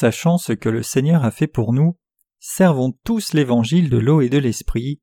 [0.00, 1.98] Sachant ce que le Seigneur a fait pour nous,
[2.38, 5.02] servons tous l'évangile de l'eau et de l'esprit.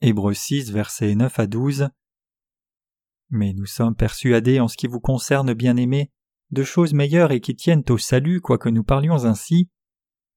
[0.00, 1.90] Hébreux 6, versets 9 à 12.
[3.30, 6.10] Mais nous sommes persuadés en ce qui vous concerne, bien-aimés,
[6.50, 9.70] de choses meilleures et qui tiennent au salut, quoique nous parlions ainsi.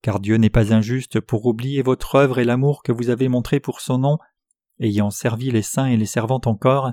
[0.04, 3.60] Car Dieu n'est pas injuste pour oublier votre œuvre et l'amour que vous avez montré
[3.60, 4.20] pour son nom,
[4.80, 6.92] ayant servi les saints et les servant encore.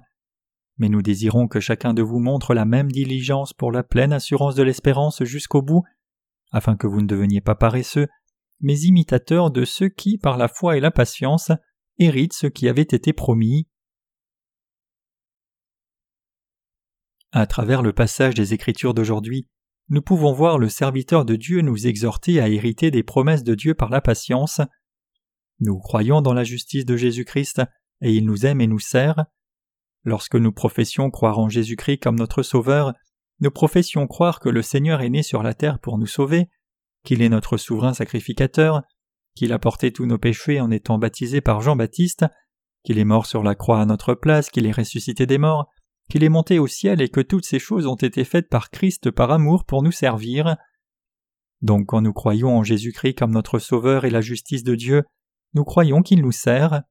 [0.78, 4.54] Mais nous désirons que chacun de vous montre la même diligence pour la pleine assurance
[4.54, 5.82] de l'espérance jusqu'au bout,
[6.52, 8.06] afin que vous ne deveniez pas paresseux,
[8.60, 11.50] mais imitateurs de ceux qui, par la foi et la patience,
[11.98, 13.66] héritent ce qui avait été promis.
[17.32, 19.48] À travers le passage des Écritures d'aujourd'hui,
[19.90, 23.74] nous pouvons voir le serviteur de Dieu nous exhorter à hériter des promesses de Dieu
[23.74, 24.60] par la patience.
[25.60, 27.62] Nous croyons dans la justice de Jésus-Christ,
[28.00, 29.24] et il nous aime et nous sert.
[30.04, 32.94] Lorsque nous professions croire en Jésus-Christ comme notre Sauveur,
[33.40, 36.48] nous professions croire que le Seigneur est né sur la terre pour nous sauver,
[37.04, 38.82] qu'il est notre souverain sacrificateur,
[39.34, 42.26] qu'il a porté tous nos péchés en étant baptisé par Jean-Baptiste,
[42.84, 45.68] qu'il est mort sur la croix à notre place, qu'il est ressuscité des morts,
[46.10, 49.10] qu'il est monté au ciel et que toutes ces choses ont été faites par Christ
[49.10, 50.56] par amour pour nous servir.
[51.60, 55.04] Donc quand nous croyons en Jésus-Christ comme notre Sauveur et la justice de Dieu,
[55.54, 56.82] nous croyons qu'il nous sert.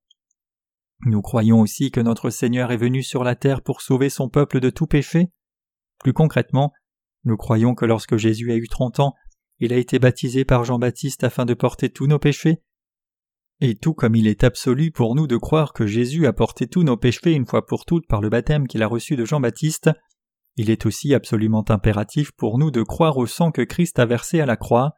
[1.06, 4.60] Nous croyons aussi que notre Seigneur est venu sur la terre pour sauver son peuple
[4.60, 5.30] de tout péché.
[6.00, 6.74] Plus concrètement,
[7.24, 9.14] nous croyons que lorsque Jésus a eu trente ans,
[9.60, 12.62] il a été baptisé par Jean-Baptiste afin de porter tous nos péchés.
[13.60, 16.84] Et tout comme il est absolu pour nous de croire que Jésus a porté tous
[16.84, 19.90] nos péchés une fois pour toutes par le baptême qu'il a reçu de Jean-Baptiste,
[20.58, 24.42] il est aussi absolument impératif pour nous de croire au sang que Christ a versé
[24.42, 24.94] à la croix.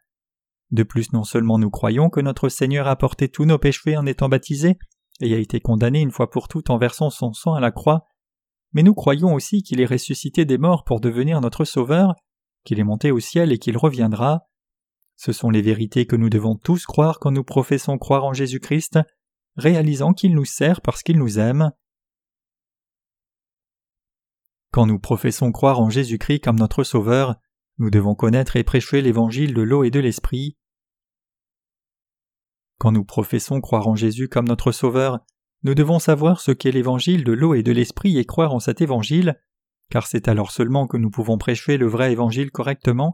[0.72, 4.06] De plus, non seulement nous croyons que notre Seigneur a porté tous nos péchés en
[4.06, 4.78] étant baptisé
[5.20, 8.06] et a été condamné une fois pour toutes en versant son sang à la croix,
[8.74, 12.14] mais nous croyons aussi qu'il est ressuscité des morts pour devenir notre Sauveur,
[12.64, 14.48] qu'il est monté au ciel et qu'il reviendra.
[15.16, 19.00] Ce sont les vérités que nous devons tous croire quand nous professons croire en Jésus-Christ,
[19.58, 21.72] réalisant qu'il nous sert parce qu'il nous aime.
[24.72, 27.36] Quand nous professons croire en Jésus-Christ comme notre Sauveur,
[27.80, 30.58] nous devons connaître et prêcher l'évangile de l'eau et de l'esprit.
[32.80, 35.20] Quand nous professons croire en Jésus comme notre Sauveur,
[35.64, 38.80] nous devons savoir ce qu'est l'évangile de l'eau et de l'esprit et croire en cet
[38.80, 39.36] évangile,
[39.92, 43.14] car c'est alors seulement que nous pouvons prêcher le vrai évangile correctement.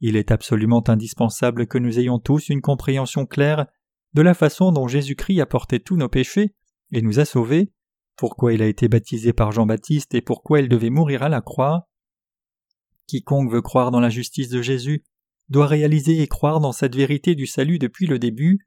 [0.00, 3.66] Il est absolument indispensable que nous ayons tous une compréhension claire
[4.12, 6.54] de la façon dont Jésus-Christ a porté tous nos péchés
[6.92, 7.72] et nous a sauvés,
[8.16, 11.88] pourquoi il a été baptisé par Jean-Baptiste et pourquoi il devait mourir à la croix.
[13.06, 15.04] Quiconque veut croire dans la justice de Jésus
[15.48, 18.66] doit réaliser et croire dans cette vérité du salut depuis le début.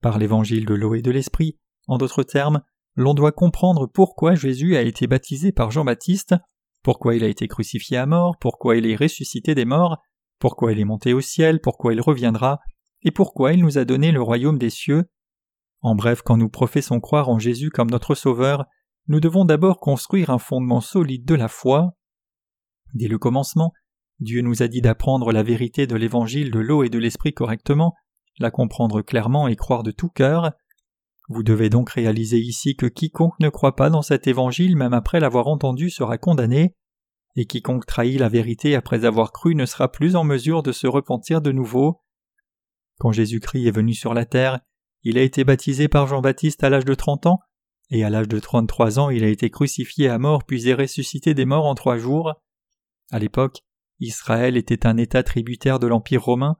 [0.00, 2.62] Par l'évangile de l'eau et de l'esprit, en d'autres termes,
[2.94, 6.34] l'on doit comprendre pourquoi Jésus a été baptisé par Jean-Baptiste,
[6.82, 9.98] pourquoi il a été crucifié à mort, pourquoi il est ressuscité des morts,
[10.38, 12.60] pourquoi il est monté au ciel, pourquoi il reviendra,
[13.02, 15.04] et pourquoi il nous a donné le royaume des cieux.
[15.80, 18.64] En bref, quand nous professons croire en Jésus comme notre Sauveur,
[19.06, 21.92] nous devons d'abord construire un fondement solide de la foi.
[22.94, 23.72] Dès le commencement,
[24.20, 27.94] Dieu nous a dit d'apprendre la vérité de l'évangile de l'eau et de l'esprit correctement,
[28.38, 30.52] la comprendre clairement et croire de tout cœur.
[31.28, 35.20] Vous devez donc réaliser ici que quiconque ne croit pas dans cet évangile même après
[35.20, 36.74] l'avoir entendu sera condamné,
[37.36, 40.86] et quiconque trahit la vérité après avoir cru ne sera plus en mesure de se
[40.86, 42.00] repentir de nouveau.
[42.98, 44.60] Quand Jésus-Christ est venu sur la terre,
[45.02, 47.40] il a été baptisé par Jean-Baptiste à l'âge de trente ans,
[47.90, 51.34] et à l'âge de trente-trois ans il a été crucifié à mort puis est ressuscité
[51.34, 52.34] des morts en trois jours.
[53.10, 53.62] À l'époque,
[54.00, 56.56] Israël était un État tributaire de l'Empire romain.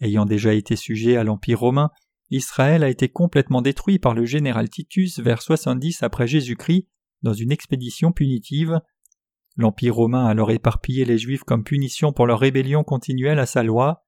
[0.00, 1.90] Ayant déjà été sujet à l'Empire romain,
[2.30, 6.86] Israël a été complètement détruit par le général Titus vers 70 après Jésus-Christ
[7.22, 8.80] dans une expédition punitive.
[9.56, 13.62] L'Empire romain a alors éparpillé les Juifs comme punition pour leur rébellion continuelle à sa
[13.62, 14.06] loi.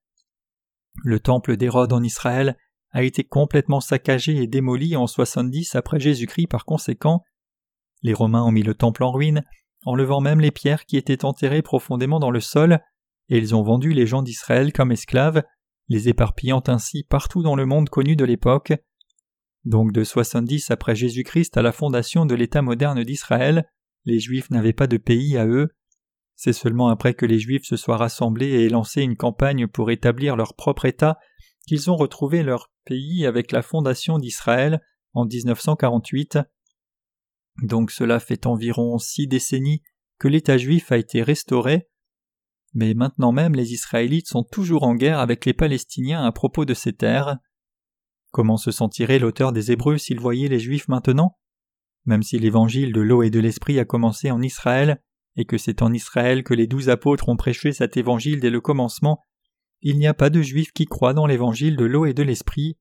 [1.04, 2.56] Le temple d'Hérode en Israël
[2.92, 7.22] a été complètement saccagé et démoli en 70 après Jésus-Christ par conséquent.
[8.02, 9.42] Les Romains ont mis le temple en ruine
[9.84, 12.80] enlevant même les pierres qui étaient enterrées profondément dans le sol,
[13.28, 15.42] et ils ont vendu les gens d'Israël comme esclaves,
[15.88, 18.72] les éparpillant ainsi partout dans le monde connu de l'époque.
[19.64, 23.68] Donc de 70 après Jésus-Christ à la fondation de l'État moderne d'Israël,
[24.04, 25.68] les Juifs n'avaient pas de pays à eux.
[26.34, 29.90] C'est seulement après que les Juifs se soient rassemblés et aient lancé une campagne pour
[29.90, 31.18] établir leur propre État
[31.66, 34.80] qu'ils ont retrouvé leur pays avec la fondation d'Israël
[35.12, 36.38] en 1948.
[37.62, 39.82] Donc cela fait environ six décennies
[40.18, 41.88] que l'État juif a été restauré,
[42.74, 46.74] mais maintenant même les Israélites sont toujours en guerre avec les Palestiniens à propos de
[46.74, 47.38] ces terres.
[48.30, 51.38] Comment se sentirait l'auteur des Hébreux s'il voyait les Juifs maintenant?
[52.06, 55.02] Même si l'évangile de l'eau et de l'esprit a commencé en Israël,
[55.36, 58.60] et que c'est en Israël que les douze apôtres ont prêché cet évangile dès le
[58.60, 59.24] commencement,
[59.80, 62.78] il n'y a pas de juifs qui croient dans l'évangile de l'eau et de l'esprit.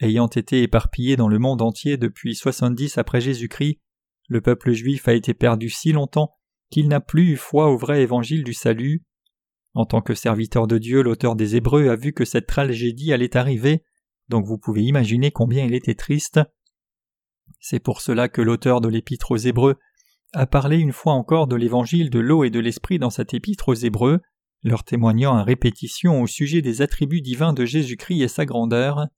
[0.00, 3.80] Ayant été éparpillé dans le monde entier depuis soixante-dix après Jésus-Christ,
[4.28, 6.36] le peuple juif a été perdu si longtemps
[6.72, 9.04] qu'il n'a plus eu foi au vrai évangile du salut.
[9.74, 13.36] En tant que serviteur de Dieu, l'auteur des Hébreux a vu que cette tragédie allait
[13.36, 13.84] arriver,
[14.28, 16.40] donc vous pouvez imaginer combien il était triste.
[17.60, 19.76] C'est pour cela que l'auteur de l'épître aux Hébreux
[20.32, 23.68] a parlé une fois encore de l'évangile de l'eau et de l'esprit dans cette épître
[23.68, 24.20] aux Hébreux,
[24.62, 29.08] leur témoignant à répétition au sujet des attributs divins de Jésus-Christ et sa grandeur.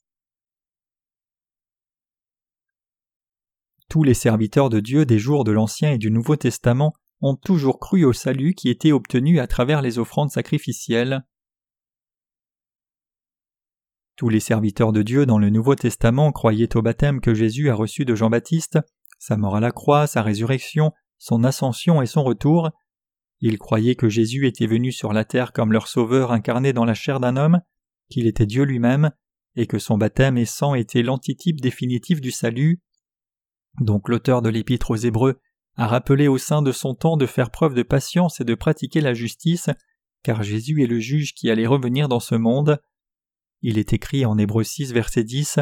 [3.88, 7.80] Tous les serviteurs de Dieu des jours de l'Ancien et du Nouveau Testament ont toujours
[7.80, 11.24] cru au salut qui était obtenu à travers les offrandes sacrificielles.
[14.16, 17.74] Tous les serviteurs de Dieu dans le Nouveau Testament croyaient au baptême que Jésus a
[17.74, 18.78] reçu de Jean-Baptiste,
[19.18, 22.70] sa mort à la croix, sa résurrection, son ascension et son retour.
[23.40, 26.94] Ils croyaient que Jésus était venu sur la terre comme leur sauveur incarné dans la
[26.94, 27.62] chair d'un homme,
[28.10, 29.12] qu'il était Dieu lui-même,
[29.56, 32.82] et que son baptême et sang était l'antitype définitif du salut.
[33.80, 35.40] Donc l'auteur de l'épître aux Hébreux
[35.76, 39.00] a rappelé au sein de son temps de faire preuve de patience et de pratiquer
[39.00, 39.70] la justice,
[40.22, 42.80] car Jésus est le juge qui allait revenir dans ce monde.
[43.62, 45.58] Il est écrit en Hébreux 6 verset 10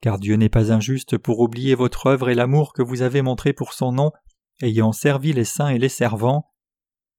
[0.00, 3.52] Car Dieu n'est pas injuste pour oublier votre œuvre et l'amour que vous avez montré
[3.52, 4.10] pour son nom,
[4.62, 6.50] ayant servi les saints et les servants.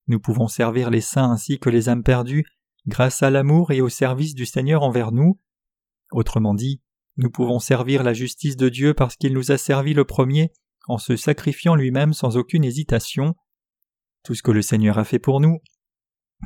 [0.07, 2.45] Nous pouvons servir les saints ainsi que les âmes perdues,
[2.87, 5.39] grâce à l'amour et au service du Seigneur envers nous.
[6.11, 6.81] Autrement dit,
[7.17, 10.51] nous pouvons servir la justice de Dieu parce qu'il nous a servi le premier
[10.87, 13.35] en se sacrifiant lui-même sans aucune hésitation.
[14.23, 15.59] Tout ce que le Seigneur a fait pour nous,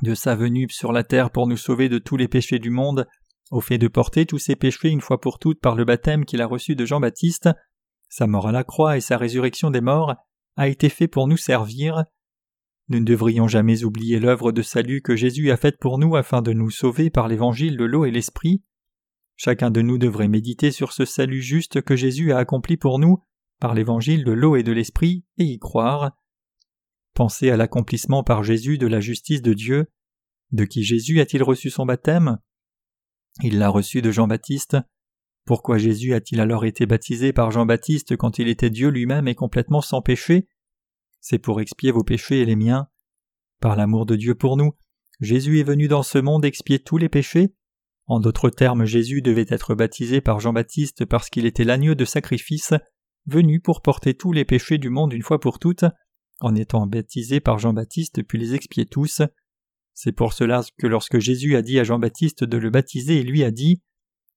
[0.04, 3.08] de sa venue sur la terre pour nous sauver de tous les péchés du monde,
[3.52, 6.42] au fait de porter tous ses péchés une fois pour toutes par le baptême qu'il
[6.42, 7.50] a reçu de Jean-Baptiste,
[8.10, 10.16] sa mort à la croix et sa résurrection des morts,
[10.58, 12.04] a été fait pour nous servir.
[12.90, 16.42] Nous ne devrions jamais oublier l'œuvre de salut que Jésus a faite pour nous afin
[16.42, 18.64] de nous sauver par l'évangile de l'eau et l'esprit.
[19.38, 23.24] Chacun de nous devrait méditer sur ce salut juste que Jésus a accompli pour nous
[23.62, 26.12] par l'évangile de l'eau et de l'esprit et y croire.
[27.14, 29.86] Pensez à l'accomplissement par Jésus de la justice de Dieu.
[30.52, 32.40] De qui Jésus a-t-il reçu son baptême?
[33.42, 34.78] Il l'a reçu de Jean-Baptiste.
[35.46, 39.82] Pourquoi Jésus a-t-il alors été baptisé par Jean-Baptiste quand il était Dieu lui-même et complètement
[39.82, 40.50] sans péché?
[41.22, 42.90] C'est pour expier vos péchés et les miens.
[43.62, 44.74] Par l'amour de Dieu pour nous,
[45.22, 47.56] Jésus est venu dans ce monde expier tous les péchés
[48.12, 52.74] en d'autres termes, Jésus devait être baptisé par Jean-Baptiste parce qu'il était l'agneau de sacrifice,
[53.26, 55.86] venu pour porter tous les péchés du monde une fois pour toutes,
[56.40, 59.22] en étant baptisé par Jean-Baptiste puis les expier tous.
[59.94, 63.44] C'est pour cela que lorsque Jésus a dit à Jean-Baptiste de le baptiser, il lui
[63.44, 63.82] a dit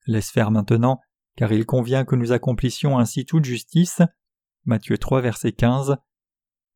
[0.07, 1.01] Laisse faire maintenant,
[1.37, 4.03] car il convient que nous accomplissions ainsi toute justice.
[4.65, 5.97] Matthieu 3, verset 15.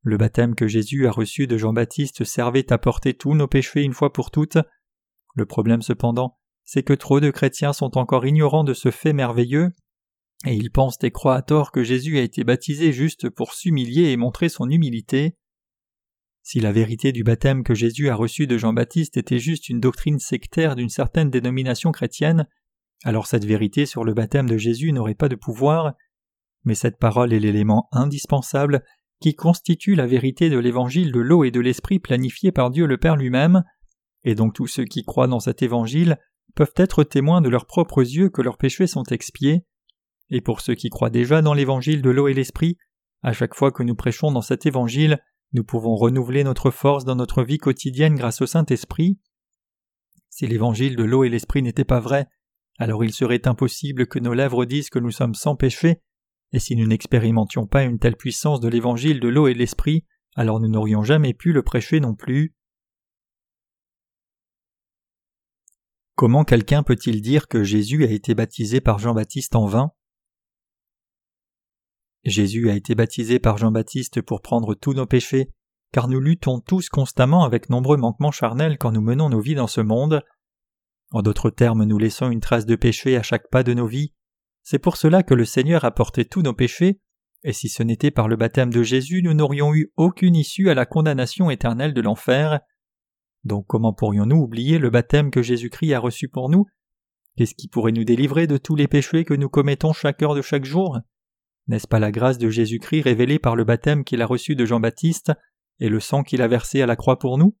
[0.01, 3.93] Le baptême que Jésus a reçu de Jean-Baptiste servait à porter tous nos péchés une
[3.93, 4.57] fois pour toutes.
[5.35, 9.71] Le problème cependant, c'est que trop de chrétiens sont encore ignorants de ce fait merveilleux,
[10.45, 14.11] et ils pensent et croient à tort que Jésus a été baptisé juste pour s'humilier
[14.11, 15.35] et montrer son humilité.
[16.43, 20.19] Si la vérité du baptême que Jésus a reçu de Jean-Baptiste était juste une doctrine
[20.19, 22.47] sectaire d'une certaine dénomination chrétienne,
[23.03, 25.93] alors cette vérité sur le baptême de Jésus n'aurait pas de pouvoir,
[26.63, 28.83] mais cette parole est l'élément indispensable
[29.21, 32.97] qui constitue la vérité de l'évangile de l'eau et de l'esprit planifié par Dieu le
[32.97, 33.63] Père lui-même,
[34.23, 36.17] et donc tous ceux qui croient dans cet évangile
[36.55, 39.65] peuvent être témoins de leurs propres yeux que leurs péchés sont expiés.
[40.29, 42.77] Et pour ceux qui croient déjà dans l'évangile de l'eau et l'esprit,
[43.21, 45.19] à chaque fois que nous prêchons dans cet évangile,
[45.53, 49.19] nous pouvons renouveler notre force dans notre vie quotidienne grâce au Saint-Esprit.
[50.29, 52.27] Si l'évangile de l'eau et l'esprit n'était pas vrai,
[52.77, 56.01] alors il serait impossible que nos lèvres disent que nous sommes sans péché,
[56.53, 60.05] et si nous n'expérimentions pas une telle puissance de l'évangile de l'eau et l'esprit,
[60.35, 62.55] alors nous n'aurions jamais pu le prêcher non plus.
[66.15, 69.91] Comment quelqu'un peut-il dire que Jésus a été baptisé par Jean-Baptiste en vain?
[72.23, 75.51] Jésus a été baptisé par Jean-Baptiste pour prendre tous nos péchés,
[75.91, 79.67] car nous luttons tous constamment avec nombreux manquements charnels quand nous menons nos vies dans
[79.67, 80.21] ce monde.
[81.11, 84.13] En d'autres termes, nous laissons une trace de péché à chaque pas de nos vies.
[84.61, 86.99] C'est pour cela que le Seigneur a porté tous nos péchés,
[87.43, 90.73] et si ce n'était par le baptême de Jésus, nous n'aurions eu aucune issue à
[90.73, 92.59] la condamnation éternelle de l'enfer.
[93.45, 96.65] Donc comment pourrions-nous oublier le baptême que Jésus-Christ a reçu pour nous?
[97.37, 100.41] Qu'est-ce qui pourrait nous délivrer de tous les péchés que nous commettons chaque heure de
[100.41, 100.99] chaque jour?
[101.69, 105.31] N'est-ce pas la grâce de Jésus-Christ révélée par le baptême qu'il a reçu de Jean-Baptiste
[105.79, 107.55] et le sang qu'il a versé à la croix pour nous?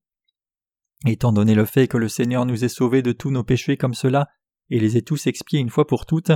[1.05, 3.93] Étant donné le fait que le Seigneur nous ait sauvés de tous nos péchés comme
[3.93, 4.27] cela
[4.71, 6.31] et les ait tous expiés une fois pour toutes,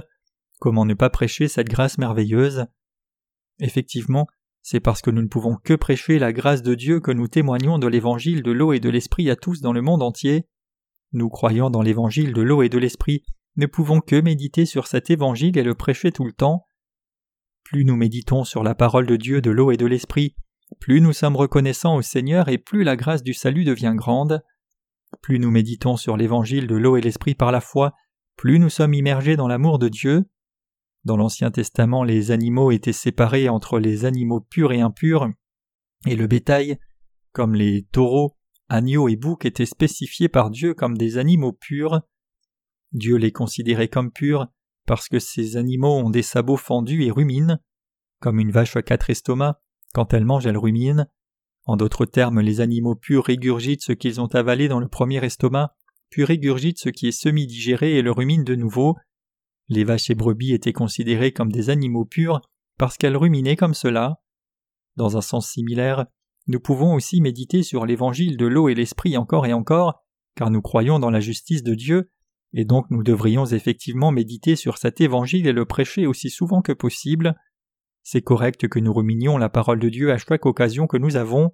[0.60, 2.68] comment ne pas prêcher cette grâce merveilleuse?
[3.60, 4.28] Effectivement,
[4.62, 7.80] c'est parce que nous ne pouvons que prêcher la grâce de Dieu que nous témoignons
[7.80, 10.48] de l'évangile de l'eau et de l'esprit à tous dans le monde entier.
[11.12, 13.24] Nous croyons dans l'évangile de l'eau et de l'esprit,
[13.56, 16.66] ne pouvons que méditer sur cet évangile et le prêcher tout le temps.
[17.64, 20.36] Plus nous méditons sur la parole de Dieu de l'eau et de l'esprit,
[20.80, 24.44] plus nous sommes reconnaissants au Seigneur et plus la grâce du salut devient grande.
[25.22, 27.94] Plus nous méditons sur l'évangile de l'eau et l'esprit par la foi,
[28.36, 30.26] plus nous sommes immergés dans l'amour de Dieu.
[31.06, 35.30] Dans l'Ancien Testament, les animaux étaient séparés entre les animaux purs et impurs,
[36.06, 36.80] et le bétail,
[37.32, 38.38] comme les taureaux,
[38.70, 42.02] agneaux et boucs, étaient spécifiés par Dieu comme des animaux purs.
[42.92, 44.48] Dieu les considérait comme purs
[44.86, 47.60] parce que ces animaux ont des sabots fendus et ruminent.
[48.20, 49.58] Comme une vache à quatre estomacs,
[49.94, 51.08] quand elle mange, elle rumine.
[51.66, 55.76] En d'autres termes, les animaux purs régurgitent ce qu'ils ont avalé dans le premier estomac,
[56.10, 58.98] puis régurgitent ce qui est semi-digéré et le ruminent de nouveau.
[59.70, 62.42] Les vaches et brebis étaient considérées comme des animaux purs
[62.78, 64.22] parce qu'elles ruminaient comme cela.
[64.96, 66.06] Dans un sens similaire,
[66.48, 70.04] nous pouvons aussi méditer sur l'évangile de l'eau et l'esprit encore et encore,
[70.36, 72.12] car nous croyons dans la justice de Dieu,
[72.54, 76.72] et donc nous devrions effectivement méditer sur cet évangile et le prêcher aussi souvent que
[76.72, 77.36] possible.
[78.04, 81.52] C'est correct que nous ruminions la parole de Dieu à chaque occasion que nous avons.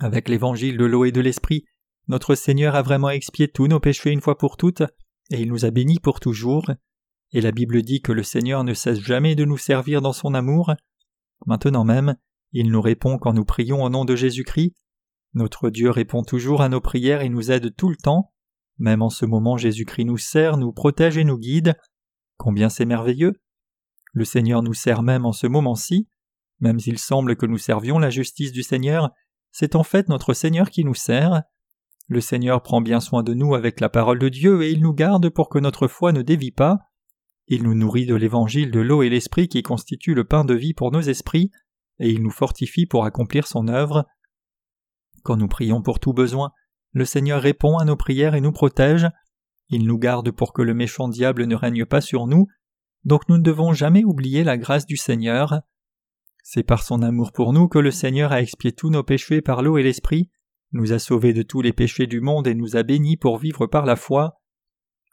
[0.00, 1.64] Avec l'évangile de l'eau et de l'esprit,
[2.08, 4.82] notre Seigneur a vraiment expié tous nos péchés une fois pour toutes,
[5.30, 6.70] et il nous a bénis pour toujours.
[7.32, 10.34] Et la Bible dit que le Seigneur ne cesse jamais de nous servir dans son
[10.34, 10.74] amour.
[11.46, 12.16] Maintenant même,
[12.52, 14.74] il nous répond quand nous prions au nom de Jésus-Christ.
[15.34, 18.32] Notre Dieu répond toujours à nos prières et nous aide tout le temps.
[18.78, 21.74] Même en ce moment, Jésus-Christ nous sert, nous protège et nous guide.
[22.36, 23.34] Combien c'est merveilleux.
[24.12, 26.08] Le Seigneur nous sert même en ce moment-ci.
[26.60, 29.10] Même s'il semble que nous servions la justice du Seigneur,
[29.50, 31.42] c'est en fait notre Seigneur qui nous sert.
[32.08, 34.92] Le Seigneur prend bien soin de nous avec la parole de Dieu et il nous
[34.94, 36.78] garde pour que notre foi ne dévie pas.
[37.48, 40.74] Il nous nourrit de l'évangile de l'eau et l'esprit qui constitue le pain de vie
[40.74, 41.50] pour nos esprits,
[41.98, 44.06] et il nous fortifie pour accomplir son œuvre.
[45.22, 46.52] Quand nous prions pour tout besoin,
[46.92, 49.08] le Seigneur répond à nos prières et nous protège.
[49.68, 52.46] Il nous garde pour que le méchant diable ne règne pas sur nous,
[53.04, 55.62] donc nous ne devons jamais oublier la grâce du Seigneur.
[56.42, 59.62] C'est par son amour pour nous que le Seigneur a expié tous nos péchés par
[59.62, 60.30] l'eau et l'esprit,
[60.72, 63.66] nous a sauvés de tous les péchés du monde et nous a bénis pour vivre
[63.66, 64.40] par la foi.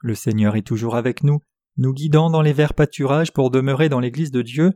[0.02, 1.40] Le Seigneur est toujours avec nous,
[1.78, 4.74] nous guidant dans les verts pâturages pour demeurer dans l'Église de Dieu,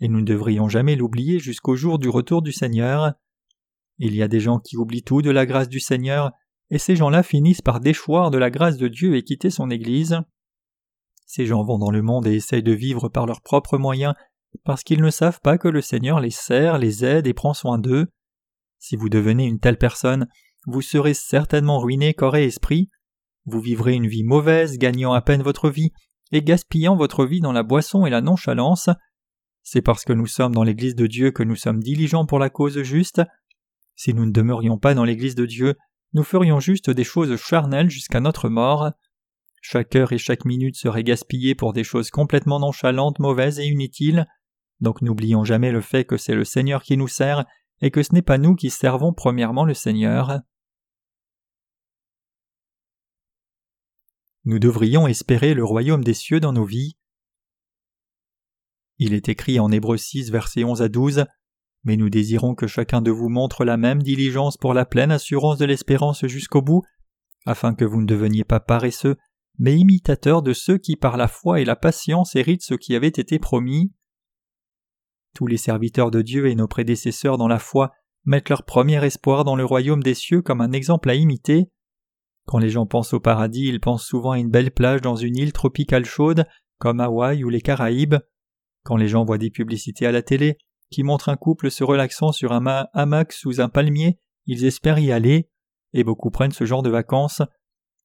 [0.00, 3.12] et nous ne devrions jamais l'oublier jusqu'au jour du retour du Seigneur.
[3.98, 6.32] Il y a des gens qui oublient tout de la grâce du Seigneur,
[6.72, 10.20] et ces gens-là finissent par déchoir de la grâce de Dieu et quitter son Église.
[11.26, 14.14] Ces gens vont dans le monde et essayent de vivre par leurs propres moyens
[14.64, 17.78] parce qu'ils ne savent pas que le Seigneur les sert, les aide et prend soin
[17.78, 18.06] d'eux.
[18.78, 20.28] Si vous devenez une telle personne,
[20.66, 22.88] vous serez certainement ruiné corps et esprit.
[23.44, 25.92] Vous vivrez une vie mauvaise, gagnant à peine votre vie
[26.30, 28.88] et gaspillant votre vie dans la boisson et la nonchalance.
[29.62, 32.48] C'est parce que nous sommes dans l'Église de Dieu que nous sommes diligents pour la
[32.48, 33.20] cause juste.
[33.94, 35.76] Si nous ne demeurions pas dans l'Église de Dieu,
[36.14, 38.90] nous ferions juste des choses charnelles jusqu'à notre mort.
[39.62, 44.26] Chaque heure et chaque minute serait gaspillée pour des choses complètement nonchalantes, mauvaises et inutiles.
[44.80, 47.44] Donc n'oublions jamais le fait que c'est le Seigneur qui nous sert
[47.80, 50.40] et que ce n'est pas nous qui servons premièrement le Seigneur.
[54.44, 56.96] Nous devrions espérer le royaume des cieux dans nos vies.
[58.98, 61.24] Il est écrit en Hébreux 6, versets 11 à 12
[61.84, 65.58] Mais nous désirons que chacun de vous montre la même diligence pour la pleine assurance
[65.58, 66.82] de l'espérance jusqu'au bout,
[67.46, 69.16] afin que vous ne deveniez pas paresseux,
[69.58, 73.08] mais imitateurs de ceux qui par la foi et la patience héritent ce qui avait
[73.08, 73.92] été promis.
[75.34, 77.92] Tous les serviteurs de Dieu et nos prédécesseurs dans la foi
[78.24, 81.70] mettent leur premier espoir dans le royaume des cieux comme un exemple à imiter.
[82.46, 85.36] Quand les gens pensent au paradis, ils pensent souvent à une belle plage dans une
[85.36, 86.44] île tropicale chaude,
[86.78, 88.16] comme Hawaï ou les Caraïbes.
[88.84, 90.58] Quand les gens voient des publicités à la télé
[90.92, 95.10] qui montrent un couple se relaxant sur un hamac sous un palmier, ils espèrent y
[95.10, 95.50] aller,
[95.92, 97.42] et beaucoup prennent ce genre de vacances.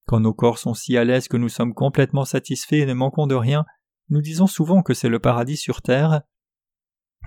[0.05, 3.27] Quand nos corps sont si à l'aise que nous sommes complètement satisfaits et ne manquons
[3.27, 3.65] de rien,
[4.09, 6.21] nous disons souvent que c'est le paradis sur terre.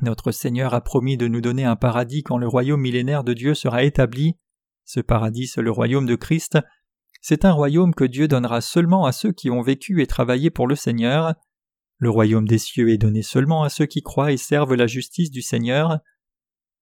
[0.03, 3.55] Notre Seigneur a promis de nous donner un paradis quand le royaume millénaire de Dieu
[3.55, 4.39] sera établi.
[4.87, 6.59] Ce paradis, c'est le royaume de Christ.
[7.21, 10.67] C'est un royaume que Dieu donnera seulement à ceux qui ont vécu et travaillé pour
[10.67, 11.35] le Seigneur.
[12.01, 15.31] Le royaume des cieux est donné seulement à ceux qui croient et servent la justice
[15.31, 15.99] du Seigneur.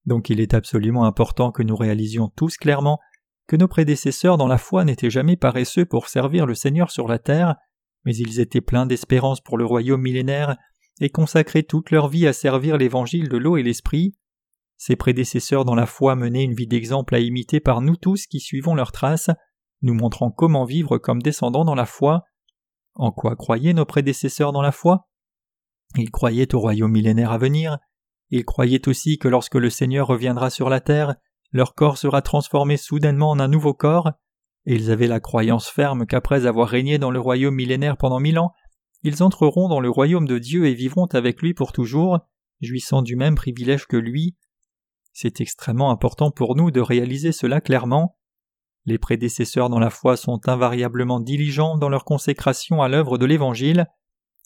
[0.06, 3.00] Donc il est absolument important que nous réalisions tous clairement
[3.48, 7.18] que nos prédécesseurs dans la foi n'étaient jamais paresseux pour servir le Seigneur sur la
[7.18, 7.56] terre,
[8.04, 10.56] mais ils étaient pleins d'espérance pour le royaume millénaire
[11.00, 14.14] et consacraient toute leur vie à servir l'évangile de l'eau et l'esprit.
[14.76, 18.38] Ces prédécesseurs dans la foi menaient une vie d'exemple à imiter par nous tous qui
[18.38, 19.30] suivons leurs traces,
[19.82, 22.22] nous montrant comment vivre comme descendants dans la foi.
[22.94, 25.07] En quoi croyaient nos prédécesseurs dans la foi?
[25.96, 27.78] Ils croyaient au royaume millénaire à venir,
[28.30, 31.16] Ils croyaient aussi que lorsque le Seigneur reviendra sur la terre,
[31.50, 34.12] leur corps sera transformé soudainement en un nouveau corps,
[34.66, 38.38] et ils avaient la croyance ferme qu'après avoir régné dans le royaume millénaire pendant mille
[38.38, 38.52] ans,
[39.02, 42.18] ils entreront dans le royaume de Dieu et vivront avec lui pour toujours,
[42.60, 44.36] jouissant du même privilège que lui.
[45.12, 48.18] C'est extrêmement important pour nous de réaliser cela clairement.
[48.84, 53.86] Les prédécesseurs dans la foi sont invariablement diligents dans leur consécration à l'œuvre de l'Évangile.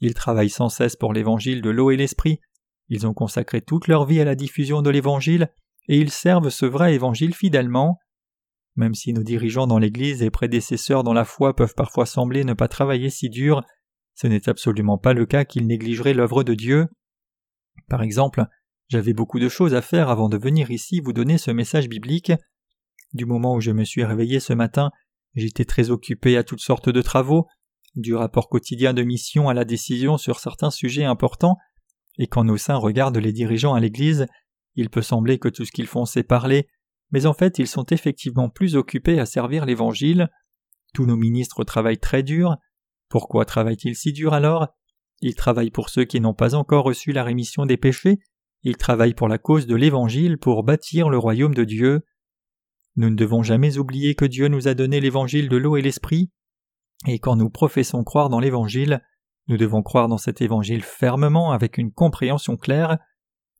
[0.02, 2.40] Ils travaillent sans cesse pour l'Évangile de l'eau et l'Esprit.
[2.88, 5.48] Ils ont consacré toute leur vie à la diffusion de l'Évangile,
[5.88, 8.00] et ils servent ce vrai Évangile fidèlement.
[8.74, 12.52] Même si nos dirigeants dans l'Église et prédécesseurs dans la foi peuvent parfois sembler ne
[12.52, 13.62] pas travailler si dur,
[14.14, 16.88] ce n'est absolument pas le cas qu'ils négligeraient l'œuvre de Dieu.
[17.88, 18.44] Par exemple,
[18.88, 22.32] j'avais beaucoup de choses à faire avant de venir ici vous donner ce message biblique.
[23.12, 24.90] Du moment où je me suis réveillé ce matin,
[25.34, 27.46] j'étais très occupé à toutes sortes de travaux,
[27.94, 31.56] du rapport quotidien de mission à la décision sur certains sujets importants,
[32.18, 34.26] et quand nos saints regardent les dirigeants à l'Église,
[34.74, 36.68] il peut sembler que tout ce qu'ils font c'est parler,
[37.10, 40.28] mais en fait ils sont effectivement plus occupés à servir l'Évangile.
[40.94, 42.56] Tous nos ministres travaillent très dur.
[43.08, 44.68] Pourquoi travaillent-ils si dur alors?
[45.20, 48.18] Ils travaillent pour ceux qui n'ont pas encore reçu la rémission des péchés,
[48.62, 52.02] ils travaillent pour la cause de l'Évangile pour bâtir le royaume de Dieu.
[52.96, 56.30] Nous ne devons jamais oublier que Dieu nous a donné l'Évangile de l'eau et l'Esprit,
[57.06, 59.02] et quand nous professons croire dans l'Évangile,
[59.48, 62.98] nous devons croire dans cet Évangile fermement avec une compréhension claire,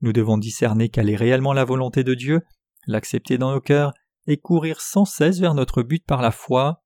[0.00, 2.40] nous devons discerner quelle est réellement la volonté de Dieu,
[2.86, 3.92] l'accepter dans nos cœurs,
[4.26, 6.84] et courir sans cesse vers notre but par la foi.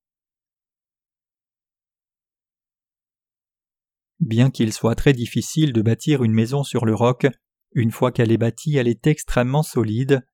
[4.21, 7.27] Bien qu'il soit très difficile de bâtir une maison sur le roc,
[7.73, 10.27] une fois qu'elle est bâtie, elle est extrêmement solide.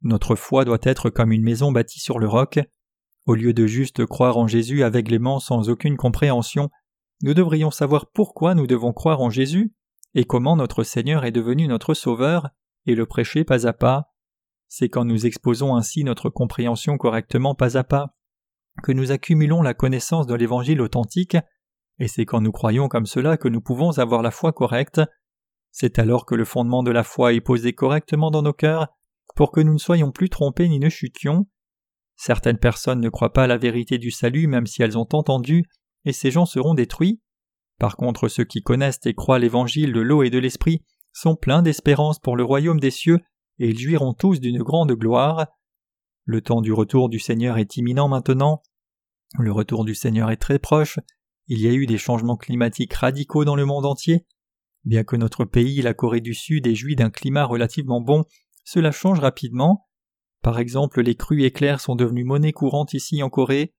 [0.00, 2.58] Notre foi doit être comme une maison bâtie sur le roc.
[3.26, 6.70] Au lieu de juste croire en Jésus aveuglément sans aucune compréhension,
[7.22, 9.72] nous devrions savoir pourquoi nous devons croire en Jésus
[10.14, 12.50] et comment notre Seigneur est devenu notre Sauveur
[12.86, 14.12] et le prêcher pas à pas.
[14.68, 18.14] C'est quand nous exposons ainsi notre compréhension correctement pas à pas
[18.82, 21.36] que nous accumulons la connaissance de l'Évangile authentique,
[21.98, 25.00] et c'est quand nous croyons comme cela que nous pouvons avoir la foi correcte.
[25.70, 28.88] C'est alors que le fondement de la foi est posé correctement dans nos cœurs,
[29.36, 31.46] pour que nous ne soyons plus trompés ni ne chutions.
[32.24, 35.64] Certaines personnes ne croient pas à la vérité du salut même si elles ont entendu,
[36.04, 37.20] et ces gens seront détruits.
[37.80, 41.62] Par contre, ceux qui connaissent et croient l'évangile de l'eau et de l'esprit sont pleins
[41.62, 43.18] d'espérance pour le royaume des cieux,
[43.58, 45.48] et ils jouiront tous d'une grande gloire.
[46.24, 48.62] Le temps du retour du Seigneur est imminent maintenant.
[49.40, 51.00] Le retour du Seigneur est très proche.
[51.48, 54.28] Il y a eu des changements climatiques radicaux dans le monde entier.
[54.84, 58.22] Bien que notre pays, la Corée du Sud, ait joui d'un climat relativement bon,
[58.62, 59.88] cela change rapidement.
[60.42, 63.72] Par exemple, les crues éclairs sont devenues monnaie courante ici en Corée.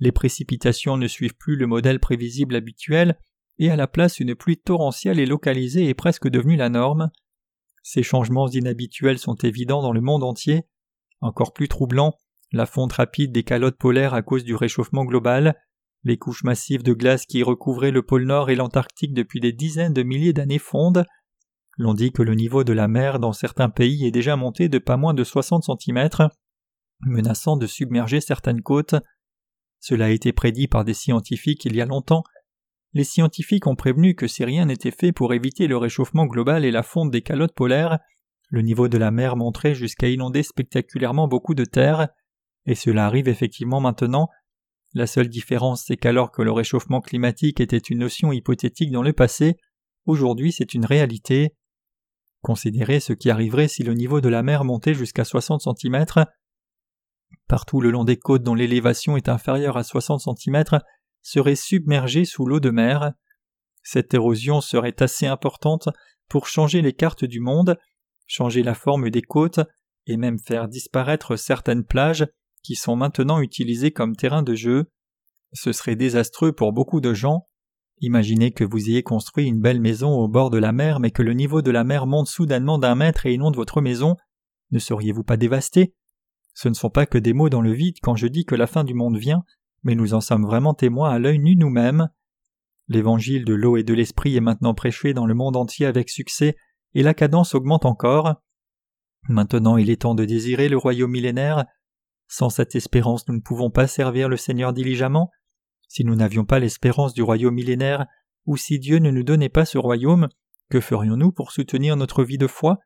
[0.00, 3.18] Les précipitations ne suivent plus le modèle prévisible habituel,
[3.58, 7.10] et à la place une pluie torrentielle et localisée est presque devenue la norme.
[7.82, 10.64] Ces changements inhabituels sont évidents dans le monde entier.
[11.20, 12.14] Encore plus troublant,
[12.52, 15.56] la fonte rapide des calottes polaires à cause du réchauffement global,
[16.04, 19.92] les couches massives de glace qui recouvraient le pôle Nord et l'Antarctique depuis des dizaines
[19.92, 21.04] de milliers d'années fondent.
[21.78, 24.78] L'on dit que le niveau de la mer dans certains pays est déjà monté de
[24.78, 26.08] pas moins de 60 cm,
[27.02, 28.96] menaçant de submerger certaines côtes.
[29.78, 32.24] Cela a été prédit par des scientifiques il y a longtemps.
[32.94, 36.72] Les scientifiques ont prévenu que si rien n'était fait pour éviter le réchauffement global et
[36.72, 37.98] la fonte des calottes polaires,
[38.50, 42.08] le niveau de la mer monterait jusqu'à inonder spectaculairement beaucoup de terre,
[42.66, 44.28] et cela arrive effectivement maintenant.
[44.94, 49.12] La seule différence, c'est qu'alors que le réchauffement climatique était une notion hypothétique dans le
[49.12, 49.56] passé,
[50.06, 51.54] aujourd'hui c'est une réalité.
[52.42, 56.04] Considérez ce qui arriverait si le niveau de la mer montait jusqu'à 60 cm.
[57.48, 60.64] Partout le long des côtes dont l'élévation est inférieure à 60 cm
[61.22, 63.12] serait submergé sous l'eau de mer.
[63.82, 65.88] Cette érosion serait assez importante
[66.28, 67.78] pour changer les cartes du monde,
[68.26, 69.60] changer la forme des côtes
[70.06, 72.26] et même faire disparaître certaines plages
[72.62, 74.90] qui sont maintenant utilisées comme terrain de jeu.
[75.52, 77.48] Ce serait désastreux pour beaucoup de gens.
[78.00, 81.22] Imaginez que vous ayez construit une belle maison au bord de la mer mais que
[81.22, 84.16] le niveau de la mer monte soudainement d'un mètre et inonde votre maison.
[84.70, 85.94] Ne seriez-vous pas dévasté?
[86.54, 88.66] Ce ne sont pas que des mots dans le vide quand je dis que la
[88.66, 89.44] fin du monde vient,
[89.82, 92.08] mais nous en sommes vraiment témoins à l'œil nu nous-mêmes.
[92.88, 96.56] L'évangile de l'eau et de l'esprit est maintenant prêché dans le monde entier avec succès,
[96.94, 98.34] et la cadence augmente encore.
[99.28, 101.64] Maintenant il est temps de désirer le royaume millénaire.
[102.28, 105.30] Sans cette espérance nous ne pouvons pas servir le Seigneur diligemment.
[105.88, 108.06] Si nous n'avions pas l'espérance du royaume millénaire,
[108.46, 110.28] ou si Dieu ne nous donnait pas ce royaume,
[110.70, 112.78] que ferions-nous pour soutenir notre vie de foi?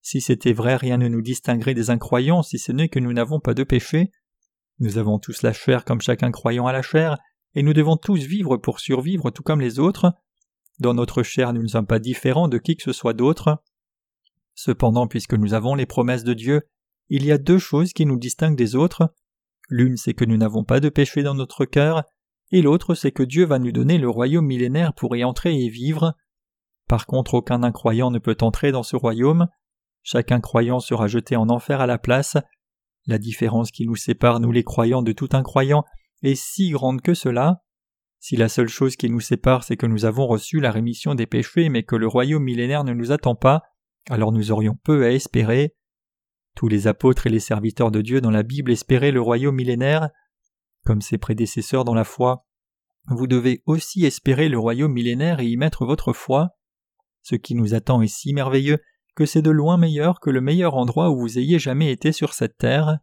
[0.00, 3.38] Si c'était vrai, rien ne nous distinguerait des incroyants si ce n'est que nous n'avons
[3.38, 4.10] pas de péché.
[4.80, 7.16] Nous avons tous la chair comme chacun croyant à la chair,
[7.54, 10.12] et nous devons tous vivre pour survivre tout comme les autres.
[10.80, 13.62] Dans notre chair, nous ne sommes pas différents de qui que ce soit d'autre.
[14.54, 16.62] Cependant, puisque nous avons les promesses de Dieu,
[17.08, 19.14] il y a deux choses qui nous distinguent des autres.
[19.68, 22.04] L'une, c'est que nous n'avons pas de péché dans notre cœur,
[22.52, 25.68] et l'autre, c'est que Dieu va nous donner le royaume millénaire pour y entrer et
[25.68, 26.14] vivre.
[26.86, 29.48] Par contre, aucun incroyant ne peut entrer dans ce royaume.
[30.02, 32.36] Chaque incroyant sera jeté en enfer à la place.
[33.06, 35.84] La différence qui nous sépare, nous les croyants, de tout incroyant
[36.22, 37.62] est si grande que cela.
[38.20, 41.26] Si la seule chose qui nous sépare, c'est que nous avons reçu la rémission des
[41.26, 43.62] péchés, mais que le royaume millénaire ne nous attend pas,
[44.10, 45.74] alors nous aurions peu à espérer.
[46.54, 50.10] Tous les apôtres et les serviteurs de Dieu dans la Bible espéraient le royaume millénaire.
[50.84, 52.46] Comme ses prédécesseurs dans la foi,
[53.08, 56.56] vous devez aussi espérer le royaume millénaire et y mettre votre foi.
[57.22, 58.78] Ce qui nous attend est si merveilleux
[59.14, 62.32] que c'est de loin meilleur que le meilleur endroit où vous ayez jamais été sur
[62.32, 62.98] cette terre.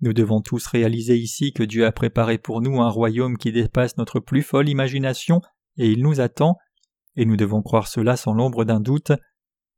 [0.00, 3.96] Nous devons tous réaliser ici que Dieu a préparé pour nous un royaume qui dépasse
[3.96, 5.40] notre plus folle imagination,
[5.78, 6.56] et il nous attend,
[7.14, 9.12] et nous devons croire cela sans l'ombre d'un doute.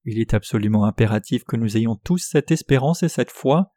[0.04, 3.74] Il est absolument impératif que nous ayons tous cette espérance et cette foi.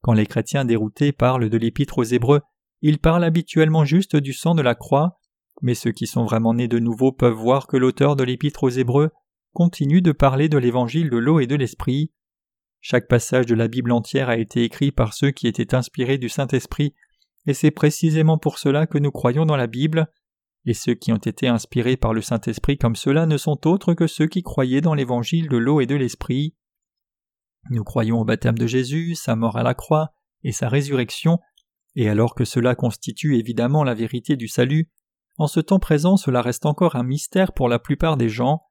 [0.00, 2.40] Quand les chrétiens déroutés parlent de l'épître aux Hébreux,
[2.82, 5.18] ils parlent habituellement juste du sang de la croix,
[5.62, 8.70] mais ceux qui sont vraiment nés de nouveau peuvent voir que l'auteur de l'épître aux
[8.70, 9.10] Hébreux
[9.52, 12.12] continue de parler de l'évangile de l'eau et de l'esprit.
[12.80, 16.28] Chaque passage de la Bible entière a été écrit par ceux qui étaient inspirés du
[16.28, 16.94] Saint-Esprit,
[17.46, 20.08] et c'est précisément pour cela que nous croyons dans la Bible,
[20.66, 24.06] et ceux qui ont été inspirés par le Saint-Esprit comme cela ne sont autres que
[24.06, 26.54] ceux qui croyaient dans l'évangile de l'eau et de l'esprit.
[27.70, 30.12] Nous croyons au baptême de Jésus, sa mort à la croix
[30.42, 31.38] et sa résurrection,
[31.96, 34.90] et alors que cela constitue évidemment la vérité du salut,
[35.38, 38.62] en ce temps présent cela reste encore un mystère pour la plupart des gens.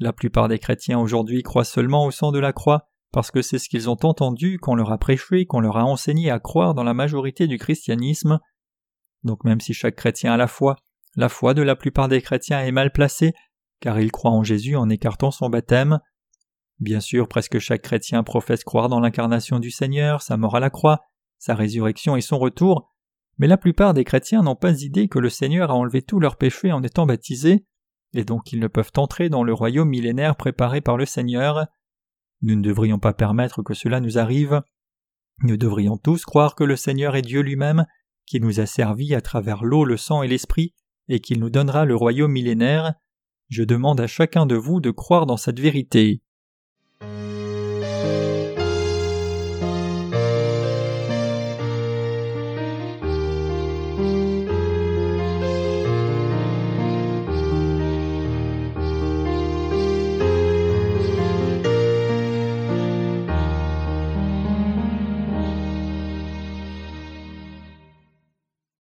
[0.00, 3.60] La plupart des chrétiens aujourd'hui croient seulement au sang de la croix parce que c'est
[3.60, 6.82] ce qu'ils ont entendu, qu'on leur a prêché, qu'on leur a enseigné à croire dans
[6.82, 8.40] la majorité du christianisme.
[9.22, 10.76] Donc même si chaque chrétien a la foi,
[11.14, 13.32] la foi de la plupart des chrétiens est mal placée,
[13.78, 16.00] car ils croient en Jésus en écartant son baptême.
[16.80, 20.70] Bien sûr, presque chaque chrétien professe croire dans l'incarnation du Seigneur, sa mort à la
[20.70, 21.04] croix,
[21.44, 22.90] sa résurrection et son retour,
[23.36, 26.36] mais la plupart des chrétiens n'ont pas idée que le Seigneur a enlevé tous leurs
[26.36, 27.66] péchés en étant baptisés,
[28.14, 31.66] et donc ils ne peuvent entrer dans le royaume millénaire préparé par le Seigneur.
[32.40, 34.62] Nous ne devrions pas permettre que cela nous arrive.
[35.42, 37.84] Nous devrions tous croire que le Seigneur est Dieu lui-même,
[38.24, 40.72] qui nous a servi à travers l'eau, le sang et l'esprit,
[41.08, 42.94] et qu'il nous donnera le royaume millénaire.
[43.50, 46.22] Je demande à chacun de vous de croire dans cette vérité.